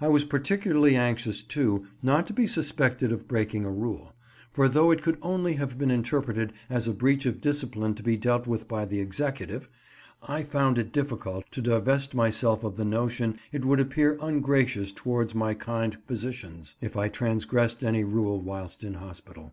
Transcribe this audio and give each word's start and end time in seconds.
I 0.00 0.08
was 0.08 0.24
particularly 0.24 0.96
anxious, 0.96 1.44
too, 1.44 1.84
not 2.02 2.26
to 2.26 2.32
be 2.32 2.48
suspected 2.48 3.12
of 3.12 3.28
breaking 3.28 3.64
a 3.64 3.70
rule, 3.70 4.12
for 4.52 4.68
though 4.68 4.90
it 4.90 5.00
could 5.00 5.16
only 5.22 5.52
have 5.52 5.78
been 5.78 5.92
interpreted 5.92 6.52
as 6.68 6.88
a 6.88 6.92
breach 6.92 7.24
of 7.24 7.40
discipline 7.40 7.94
to 7.94 8.02
be 8.02 8.16
dealt 8.16 8.48
with 8.48 8.66
by 8.66 8.84
the 8.84 8.98
Executive, 8.98 9.68
I 10.24 10.42
found 10.42 10.76
it 10.76 10.90
difficult 10.92 11.44
to 11.52 11.62
divest 11.62 12.16
myself 12.16 12.64
of 12.64 12.74
the 12.74 12.84
notion 12.84 13.36
it 13.52 13.64
would 13.64 13.78
appear 13.78 14.18
ungracious 14.20 14.90
towards 14.90 15.36
my 15.36 15.54
kind 15.54 15.96
physicians 16.04 16.74
if 16.80 16.96
I 16.96 17.08
transgressed 17.08 17.84
any 17.84 18.02
rule 18.02 18.40
whilst 18.42 18.82
in 18.82 18.94
hospital. 18.94 19.52